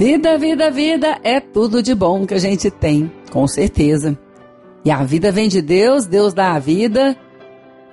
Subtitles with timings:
[0.00, 4.18] Vida, vida, vida é tudo de bom que a gente tem, com certeza.
[4.82, 7.14] E a vida vem de Deus, Deus dá a vida,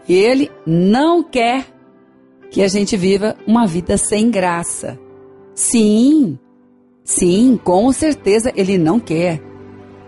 [0.08, 1.66] e Ele não quer
[2.50, 4.98] que a gente viva uma vida sem graça.
[5.54, 6.40] Sim,
[7.04, 9.42] sim, com certeza Ele não quer.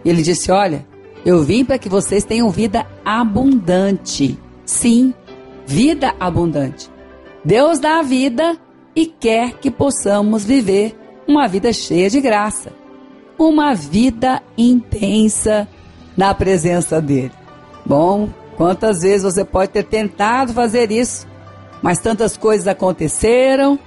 [0.05, 0.87] Ele disse: Olha,
[1.25, 4.39] eu vim para que vocês tenham vida abundante.
[4.63, 5.13] Sim,
[5.67, 6.89] vida abundante.
[7.43, 8.57] Deus dá a vida
[8.95, 10.97] e quer que possamos viver
[11.29, 12.71] uma vida cheia de graça,
[13.37, 15.67] uma vida intensa
[16.17, 17.31] na presença dele.
[17.85, 21.27] Bom, quantas vezes você pode ter tentado fazer isso,
[21.83, 23.77] mas tantas coisas aconteceram,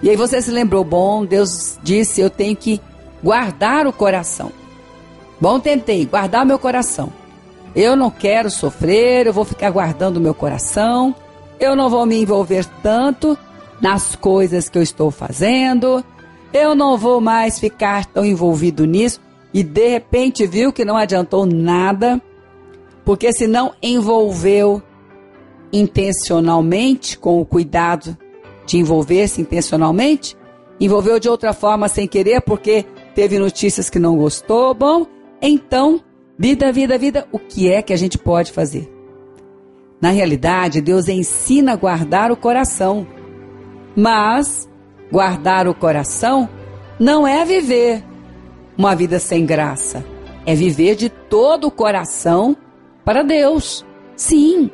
[0.00, 2.80] e aí você se lembrou, bom, Deus disse, eu tenho que
[3.20, 4.52] guardar o coração.
[5.40, 7.12] Bom, tentei guardar meu coração.
[7.74, 11.12] Eu não quero sofrer, eu vou ficar guardando meu coração,
[11.58, 13.36] eu não vou me envolver tanto
[13.80, 16.04] nas coisas que eu estou fazendo,
[16.54, 19.20] eu não vou mais ficar tão envolvido nisso.
[19.52, 22.22] E de repente viu que não adiantou nada,
[23.04, 24.80] porque se não envolveu
[25.72, 28.16] intencionalmente, com o cuidado
[28.64, 30.36] de envolver-se intencionalmente,
[30.80, 34.74] envolveu de outra forma sem querer, porque teve notícias que não gostou.
[34.74, 35.06] Bom,
[35.42, 36.00] então,
[36.38, 38.90] vida, vida, vida, o que é que a gente pode fazer?
[40.00, 43.06] Na realidade, Deus ensina a guardar o coração,
[43.96, 44.68] mas
[45.10, 46.48] Guardar o coração
[46.98, 48.02] não é viver
[48.76, 50.04] uma vida sem graça,
[50.46, 52.56] é viver de todo o coração
[53.04, 53.84] para Deus.
[54.16, 54.70] Sim,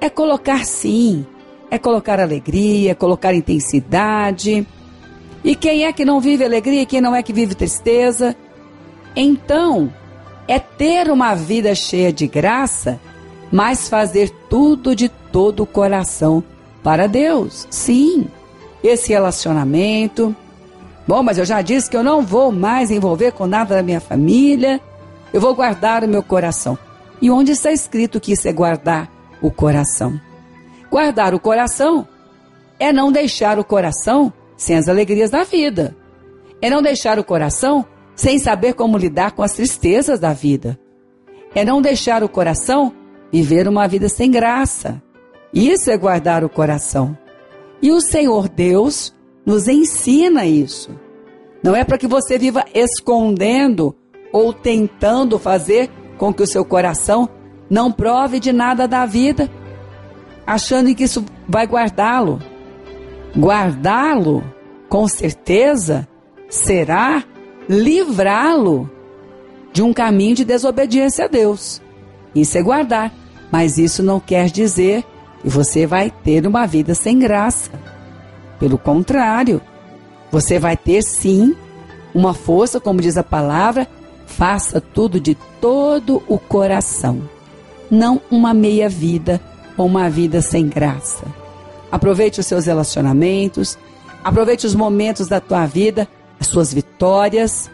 [0.00, 1.26] é colocar sim,
[1.70, 4.66] é colocar alegria, é colocar intensidade.
[5.44, 8.36] E quem é que não vive alegria e quem não é que vive tristeza?
[9.14, 9.92] Então,
[10.46, 13.00] é ter uma vida cheia de graça,
[13.50, 16.42] mas fazer tudo de todo o coração
[16.82, 17.66] para Deus.
[17.70, 18.28] Sim
[18.82, 20.34] esse relacionamento.
[21.06, 24.00] Bom, mas eu já disse que eu não vou mais envolver com nada da minha
[24.00, 24.80] família.
[25.32, 26.78] Eu vou guardar o meu coração.
[27.20, 29.10] E onde está escrito que isso é guardar
[29.40, 30.20] o coração?
[30.90, 32.06] Guardar o coração
[32.78, 35.96] é não deixar o coração sem as alegrias da vida.
[36.60, 40.78] É não deixar o coração sem saber como lidar com as tristezas da vida.
[41.54, 42.92] É não deixar o coração
[43.32, 45.02] viver uma vida sem graça.
[45.52, 47.16] Isso é guardar o coração.
[47.80, 49.14] E o Senhor Deus
[49.46, 50.90] nos ensina isso.
[51.62, 53.94] Não é para que você viva escondendo
[54.32, 57.28] ou tentando fazer com que o seu coração
[57.70, 59.50] não prove de nada da vida,
[60.46, 62.40] achando que isso vai guardá-lo.
[63.36, 64.42] Guardá-lo,
[64.88, 66.08] com certeza,
[66.48, 67.22] será
[67.68, 68.90] livrá-lo
[69.72, 71.82] de um caminho de desobediência a Deus.
[72.34, 73.12] Isso é guardar,
[73.50, 75.04] mas isso não quer dizer
[75.44, 77.70] e você vai ter uma vida sem graça.
[78.58, 79.60] Pelo contrário,
[80.30, 81.54] você vai ter sim
[82.14, 83.86] uma força, como diz a palavra,
[84.26, 87.22] faça tudo de todo o coração,
[87.90, 89.40] não uma meia vida
[89.76, 91.24] ou uma vida sem graça.
[91.90, 93.78] Aproveite os seus relacionamentos,
[94.22, 96.06] aproveite os momentos da tua vida,
[96.38, 97.70] as suas vitórias.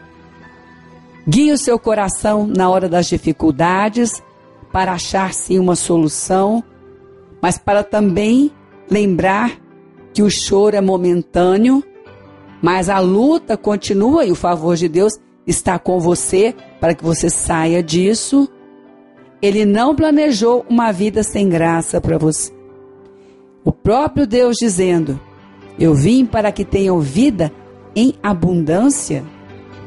[1.27, 4.23] Guie o seu coração na hora das dificuldades
[4.71, 6.63] para achar sim uma solução
[7.45, 8.51] mas para também
[8.91, 9.61] lembrar
[10.15, 11.85] que o choro é momentâneo,
[12.63, 15.13] mas a luta continua e o favor de Deus
[15.47, 18.49] está com você para que você saia disso.
[19.43, 22.51] Ele não planejou uma vida sem graça para você.
[23.63, 25.21] O próprio Deus dizendo:
[25.79, 27.53] Eu vim para que tenham vida
[27.95, 29.23] em abundância.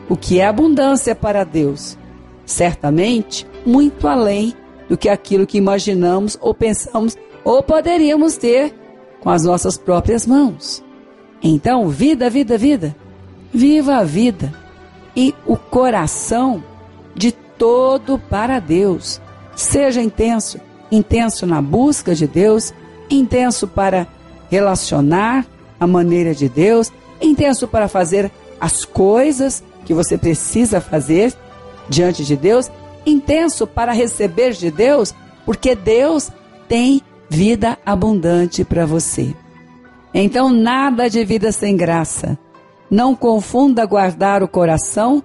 [0.07, 1.97] O que é abundância para Deus?
[2.45, 4.53] Certamente muito além
[4.87, 8.73] do que aquilo que imaginamos ou pensamos ou poderíamos ter
[9.21, 10.83] com as nossas próprias mãos.
[11.41, 12.93] Então, vida, vida, vida,
[13.53, 14.53] viva a vida
[15.15, 16.61] e o coração
[17.15, 19.21] de todo para Deus.
[19.55, 20.59] Seja intenso,
[20.91, 22.73] intenso na busca de Deus,
[23.09, 24.05] intenso para
[24.51, 25.45] relacionar
[25.79, 26.91] a maneira de Deus,
[27.21, 31.33] intenso para fazer as coisas que você precisa fazer
[31.87, 32.69] diante de Deus,
[33.05, 36.29] intenso para receber de Deus, porque Deus
[36.67, 39.35] tem vida abundante para você.
[40.13, 42.37] Então, nada de vida sem graça.
[42.89, 45.21] Não confunda guardar o coração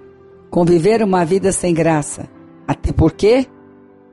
[0.51, 2.29] com viver uma vida sem graça.
[2.67, 3.47] Até porque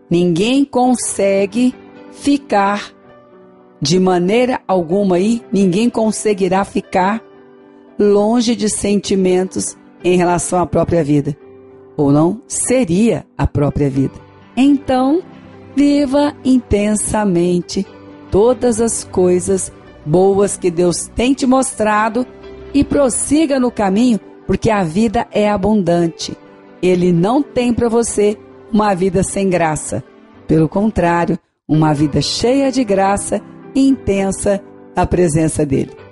[0.09, 1.73] ninguém consegue
[2.11, 2.93] ficar
[3.81, 7.23] de maneira alguma aí, ninguém conseguirá ficar
[7.97, 11.35] longe de sentimentos em relação à própria vida.
[11.97, 14.13] Ou não seria a própria vida.
[14.55, 15.21] Então,
[15.79, 17.87] Viva intensamente
[18.29, 19.71] todas as coisas
[20.05, 22.27] boas que Deus tem te mostrado
[22.73, 26.37] e prossiga no caminho porque a vida é abundante.
[26.81, 28.37] Ele não tem para você
[28.69, 30.03] uma vida sem graça.
[30.45, 33.41] Pelo contrário, uma vida cheia de graça
[33.73, 34.61] e intensa
[34.93, 36.08] na presença dele.